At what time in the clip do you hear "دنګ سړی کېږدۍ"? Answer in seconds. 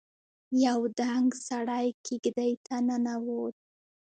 0.99-2.51